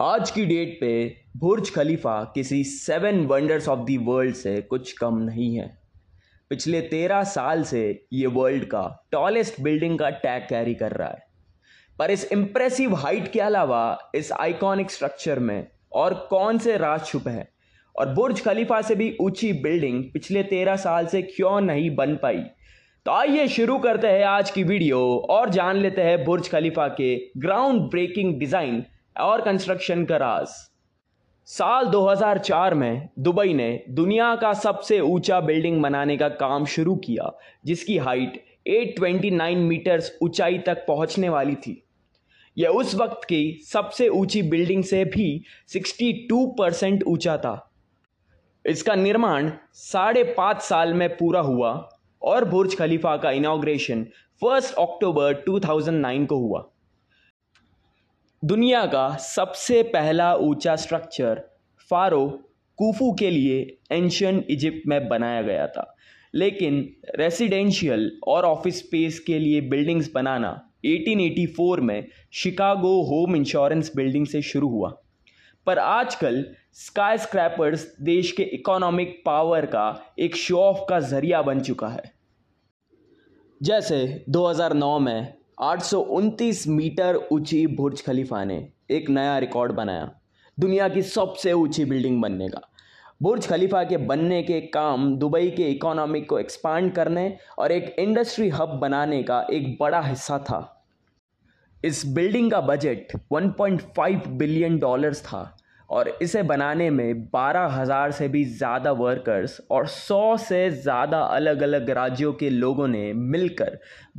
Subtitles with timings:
[0.00, 5.16] आज की डेट पे बुर्ज खलीफा किसी seven wonders of the world से कुछ कम
[5.16, 5.66] नहीं है।
[6.50, 7.82] पिछले तेरह साल से
[8.12, 11.22] ये वर्ल्ड का टॉलेस्ट बिल्डिंग का टैग कैरी कर रहा है।
[11.98, 17.30] पर इस इम्प्रेसिव हाइट के अलावा इस आइकॉनिक स्ट्रक्चर में और कौन से राज छुपे
[17.30, 17.48] हैं?
[17.94, 22.40] और बुर्ज खलीफा से भी ऊँची बिल्डिंग पिछले तेरह साल से क्यों नहीं बन पाई?
[23.06, 27.14] तो आइए शुरू करते हैं आज की वीडियो और जान लेते हैं बुर्ज खलीफा के
[27.38, 28.84] ग्राउंड ब्रेकिंग डिज़ाइन
[29.20, 30.46] और कंस्ट्रक्शन का राज।
[31.46, 37.38] साल 2004 में दुबई ने दुनिया का सबसे ऊँचा बिल्डिंग बनाने का काम शुरू किया,
[37.64, 41.82] जिसकी हाइट 829 मीटर्स ऊंचाई तक पहुँचने वाली थी।
[42.58, 47.72] यह उस वक्त की सबसे ऊँची बिल्डिंग से भी 62 परसेंट ऊँचा था।
[48.66, 51.88] इसका निर्माण साढ़े पाँच साल में पूरा हुआ
[52.22, 54.04] और बुर्ज खलीफा का इनाग्रेशन
[54.42, 56.71] फ़र्स्ट अक्टूबर 2009 को हुआ।
[58.44, 61.42] दुनिया का सबसे पहला ऊँचा स्ट्रक्चर
[61.90, 62.40] फारो
[62.76, 65.96] कूफू के लिए एंशियन इजिप्ट में बनाया गया था।
[66.34, 74.26] लेकिन रेसिडेंशियल और ऑफ़िस स्पेस के लिए बिल्डिंग्स बनाना 1884 में शिकागो होम इंश्योरेंस बिल्डिंग
[74.26, 75.02] से शुरू हुआ।
[75.66, 81.60] पर आजकल स्काई स्क्रैपर्स देश के इकोनॉमिक पावर का एक शो ऑफ़ का ज़रिया बन
[81.60, 82.02] चुका है।
[83.62, 88.56] जैसे 2009 में आठ सौ उनतीस मीटर ऊँची बुर्ज खलीफा ने
[88.90, 90.10] एक नया रिकॉर्ड बनाया,
[90.58, 92.60] दुनिया की सबसे ऊँची बिल्डिंग बनने का।
[93.22, 98.48] बुर्ज खलीफा के बनने के काम दुबई के इकोनॉमिक को एक्सपांड करने और एक इंडस्ट्री
[98.48, 100.84] हब बनाने का एक बड़ा हिस्सा था।
[101.84, 105.56] इस बिल्डिंग का बजट 1.5 बिलियन डॉलर्स था।
[105.92, 111.62] और इसे बनाने में बारह हज़ार से भी ज़्यादा वर्कर्स और सौ से ज़्यादा अलग
[111.62, 113.78] अलग राज्यों के लोगों ने मिलकर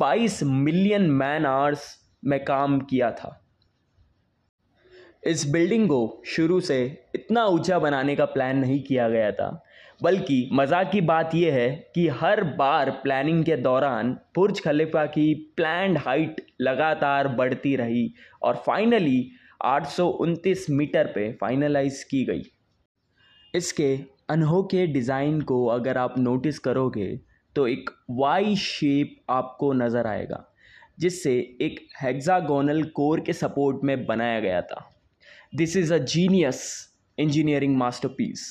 [0.00, 1.86] 22 मिलियन मैन आवर्स
[2.22, 3.40] में काम किया था।
[5.26, 6.76] इस बिल्डिंग को शुरू से
[7.14, 9.48] इतना ऊँचा बनाने का प्लान नहीं किया गया था,
[10.02, 15.32] बल्कि मज़ाक की बात यह है कि हर बार प्लानिंग के दौरान बुर्ज खलीफा की
[15.56, 18.12] प्लान्ड हाइट लगातार बढ़ती रही
[18.42, 19.30] और फाइनली
[19.64, 22.42] आठ सौ उनतीस मीटर पे फाइनलाइज की गई।
[23.54, 23.94] इसके
[24.30, 27.08] अनोखे डिज़ाइन को अगर आप नोटिस करोगे
[27.56, 30.44] तो एक वाई शेप आपको नज़र आएगा,
[30.98, 34.84] जिससे एक हेक्सागोनल कोर के सपोर्ट में बनाया गया था।
[35.54, 36.62] This is a genius
[37.18, 38.46] engineering masterpiece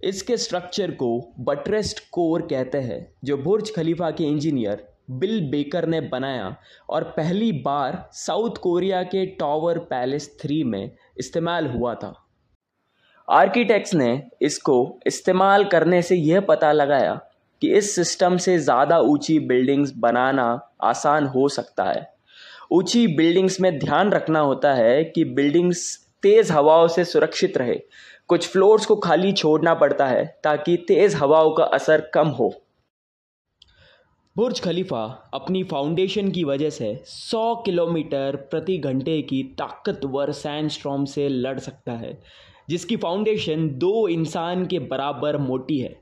[0.00, 6.00] इसके स्ट्रक्चर को बटरेस्ट कोर कहते हैं, जो बुर्ज खलीफा के इंजीनियर बिल बेकर ने
[6.00, 6.54] बनाया
[6.90, 12.12] और पहली बार साउथ कोरिया के टावर पैलेस थ्री में इस्तेमाल हुआ था।
[13.28, 14.76] आर्किटेक्ट्स ने इसको
[15.06, 17.14] इस्तेमाल करने से यह पता लगाया
[17.62, 20.46] कि इस सिस्टम से ज़्यादा ऊँची बिल्डिंग्स बनाना
[20.82, 22.08] आसान हो सकता है।
[22.72, 25.86] ऊँची बिल्डिंग्स में ध्यान रखना होता है कि बिल्डिंग्स
[26.22, 27.78] तेज़ हवाओं से सुरक्षित रहे।
[28.28, 32.52] कुछ फ्लोर्स को खाली छोड़ना पड़ता है ताकि तेज़ हवाओं का असर कम हो।
[34.36, 41.28] बुर्ज खलीफा अपनी फाउंडेशन की वजह से 100 किलोमीटर प्रति घंटे की ताकतवर सैंडस्ट्रॉम से
[41.28, 42.18] लड़ सकता है,
[42.68, 45.94] जिसकी फाउंडेशन दो इंसान के बराबर मोटी है।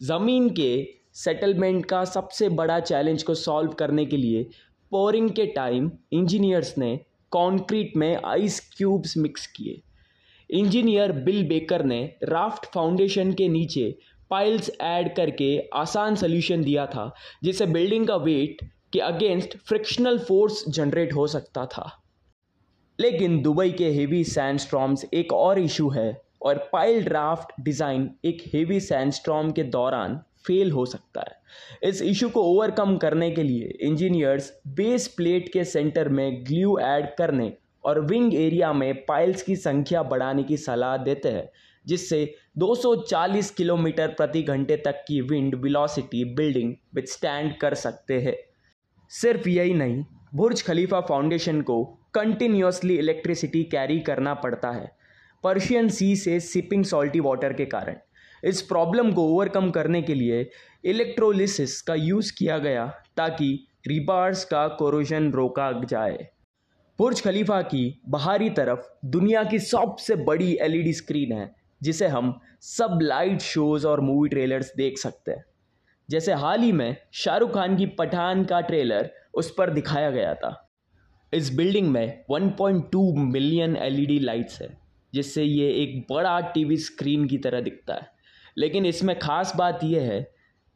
[0.00, 4.42] ज़मीन के सेटलमेंट का सबसे बड़ा चैलेंज को सॉल्व करने के लिए
[4.92, 6.96] पोरिंग के टाइम इंजीनियर्स ने
[7.32, 9.80] कंक्रीट में आइस क्यूब्स मिक्स किए।
[10.50, 13.98] इंजीनियर बिल बेकर ने राफ्ट फाउंडेशन के नीचे
[14.30, 17.12] पाइल्स ऐड करके आसान सोल्यूशन दिया था,
[17.44, 21.90] जिससे बिल्डिंग का वेट के अगेंस्ट फ्रिक्शनल फोर्स जनरेट हो सकता था।
[22.98, 28.80] लेकिन दुबई के हेवी सैंडस्ट्रॉम्स एक और इशू है और पाइल ड्राफ्ट डिज़ाइन एक हेवी
[28.80, 34.52] सैंडस्ट्रॉम के दौरान फेल हो सकता है। इस इशू को ओवरकम करने के लिए इंजीनियर्स
[34.68, 37.52] बेस प्लेट के सेंटर में ग्लू ऐड करने
[37.84, 41.48] और विंग एरिया में पाइल्स की संख्या बढ़ाने की सलाह देते हैं,
[41.86, 48.34] जिससे 240 किलोमीटर प्रति घंटे तक की wind velocity building withstand कर सकते हैं।
[49.10, 50.04] सिर्फ़ यही नहीं,
[50.34, 54.90] बुर्ज खलीफा फाउंडेशन को कंटिन्यूसली इलेक्ट्रिसिटी कैरी करना पड़ता है
[55.44, 57.96] पर्शियन सी से सिपिंग सॉल्टी वाटर के कारण।
[58.44, 60.50] इस प्रॉब्लम को ओवरकम करने के लिए
[60.84, 62.86] इलेक्ट्रोलिसिस का यूज़ किया गया
[63.16, 63.52] ताकि
[63.86, 66.28] रिबार्स का कोरोजन रोका जाए।
[66.98, 72.98] बुर्ज खलीफा की बाहरी तरफ़ दुनिया की सबसे बड़ी एलईडी स्क्रीन है जिसे हम सब
[73.02, 75.44] लाइट शोज़ और मूवी ट्रेलर्स देख सकते हैं।
[76.08, 80.70] जैसे हाल ही में शाहरुख खान की पठान का ट्रेलर उस पर दिखाया गया था।
[81.32, 84.68] इस बिल्डिंग में 1.2 मिलियन एलईडी लाइट्स है,
[85.12, 88.10] जिससे ये एक बड़ा टीवी स्क्रीन की तरह दिखता है।
[88.58, 90.20] लेकिन इसमें ख़ास बात यह है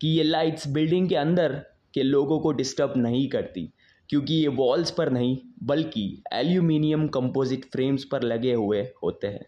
[0.00, 1.52] कि ये लाइट्स बिल्डिंग के अंदर
[1.94, 3.72] के लोगों को डिस्टर्ब नहीं करती,
[4.10, 9.46] क्योंकि ये वॉल्स पर नहीं, बल्कि एल्यूमिनियम कंपोजिट फ्रेम्स पर लगे हुए होते हैं।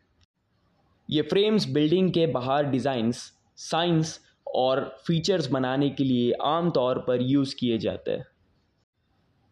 [1.13, 3.17] ये फ्रेम्स बिल्डिंग के बाहर डिज़ाइंस
[3.59, 8.25] साइंस और फीचर्स बनाने के लिए आमतौर पर यूज़ किए जाते हैं।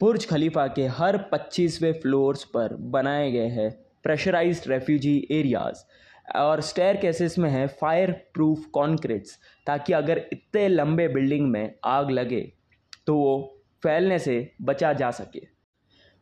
[0.00, 3.70] बुर्ज खलीफा के हर 25वें फ्लोर्स पर बनाए गए हैं
[4.04, 5.82] प्रेशराइज्ड रेफ्यूजी एरियाज़
[6.36, 12.10] और स्टेयर केसेस में है फायर प्रूफ कॉन्क्रीट्स ताकि अगर इतने लंबे बिल्डिंग में आग
[12.10, 12.40] लगे
[13.06, 13.36] तो वो
[13.82, 15.46] फैलने से बचा जा सके।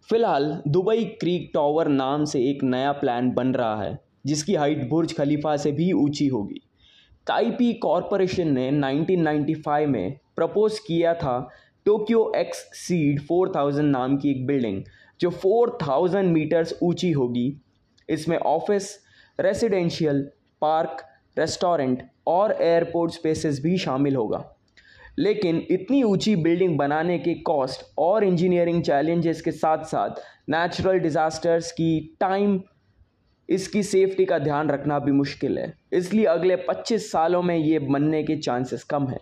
[0.08, 5.12] फ़िलहाल दुबई क्रीक टावर नाम से एक नया प्लान बन रहा है। जिसकी हाइट बुर्ज
[5.16, 6.60] खलीफा से भी ऊँची होगी।
[7.26, 11.38] ताइपी कॉरपोरेशन ने 1995 में प्रपोज किया था
[11.86, 14.82] टोक्यो एक्स सीड 4000 नाम की एक बिल्डिंग,
[15.20, 17.52] जो 4000 मीटर्स ऊँची होगी।
[18.08, 18.98] इसमें ऑफ़िस,
[19.38, 20.22] रेसिडेंशियल,
[20.62, 21.04] पार्क,
[21.36, 24.44] रेस्टोरेंट और एयरपोर्ट स्पेसेस भी शामिल होगा।
[25.18, 30.20] लेकिन इतनी ऊँची बिल्डिंग बनाने के कॉस्ट और इंजीनियरिंग चैलेंजेस के साथ साथ
[30.50, 32.60] नेचुरल डिज़ास्टर्स की टाइम
[33.48, 38.22] इसकी सेफ्टी का ध्यान रखना भी मुश्किल है। इसलिए अगले 25 सालों में ये बनने
[38.22, 39.20] के चांसेस कम हैं।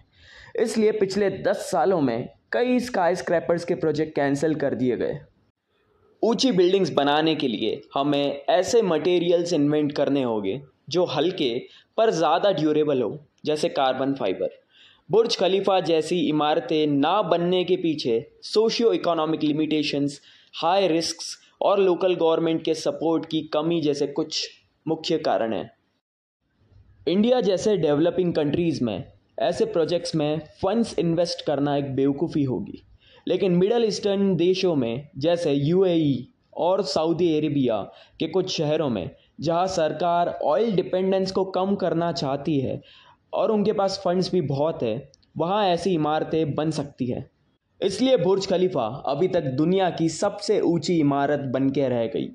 [0.61, 5.19] इसलिए पिछले 10 सालों में कई स्काई स्क्रैपर्स के प्रोजेक्ट कैंसिल कर दिए गए।
[6.23, 11.58] ऊँची बिल्डिंग्स बनाने के लिए हमें ऐसे मटेरियल्स इन्वेंट करने होंगे जो हल्के
[11.99, 14.49] पर ज़्यादा ड्यूरेबल हो, जैसे कार्बन फाइबर
[15.08, 18.14] बुर्ज खलीफा जैसी इमारतें ना बनने के पीछे
[18.44, 20.20] socio economic limitations
[20.55, 24.49] high risks और लोकल गवर्नमेंट के सपोर्ट की कमी जैसे कुछ
[24.88, 25.70] मुख्य कारण हैं।
[27.08, 32.82] इंडिया जैसे डेवलपिंग कंट्रीज़ में, ऐसे प्रोजेक्ट्स में फंड्स इन्वेस्ट करना एक बेवकूफ़ी होगी।
[33.29, 37.82] लेकिन मिडल ईस्टर्न देशों में, जैसे यूएई और सऊदी अरेबिया
[38.20, 39.11] के कुछ शहरों में,
[39.41, 42.82] जहाँ सरकार ऑयल डिपेंडेंस को कम करना चाहती है
[43.32, 47.31] और उनके पास फंड्स भी बहुत है, वहाँ ऐसी इमारतें बन सकती हैं।
[47.81, 52.28] इसलिए बुर्ज खलीफा अभी तक दुनिया की सबसे ऊँची इमारत बन के रह गई।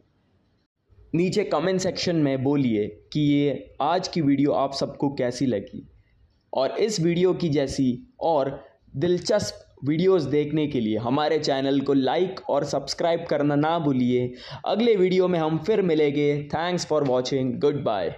[1.16, 5.88] नीचे कमेंट सेक्शन में बोलिए कि ये आज की वीडियो आप सबको कैसी लगी।
[6.54, 8.60] और इस वीडियो की जैसी और
[8.96, 14.34] दिलचस्प वीडियोस देखने के लिए हमारे चैनल को लाइक और सब्सक्राइब करना ना भूलिए।
[14.66, 18.16] अगले वीडियो में हम फिर मिलेंगे। Thanks for watching good bye